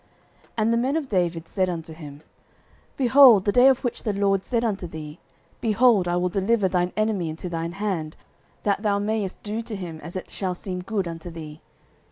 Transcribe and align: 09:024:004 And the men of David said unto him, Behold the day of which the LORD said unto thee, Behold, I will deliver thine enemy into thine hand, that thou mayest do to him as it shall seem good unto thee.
09:024:004 0.01 0.09
And 0.57 0.73
the 0.73 0.77
men 0.77 0.95
of 0.97 1.07
David 1.07 1.47
said 1.47 1.69
unto 1.69 1.93
him, 1.93 2.21
Behold 2.97 3.45
the 3.45 3.51
day 3.51 3.67
of 3.67 3.83
which 3.83 4.01
the 4.01 4.13
LORD 4.13 4.43
said 4.43 4.63
unto 4.65 4.87
thee, 4.87 5.19
Behold, 5.59 6.07
I 6.07 6.15
will 6.17 6.27
deliver 6.29 6.67
thine 6.67 6.91
enemy 6.97 7.29
into 7.29 7.49
thine 7.49 7.73
hand, 7.73 8.17
that 8.63 8.81
thou 8.81 8.97
mayest 8.97 9.43
do 9.43 9.61
to 9.61 9.75
him 9.75 9.99
as 10.01 10.15
it 10.15 10.31
shall 10.31 10.55
seem 10.55 10.81
good 10.81 11.07
unto 11.07 11.29
thee. 11.29 11.61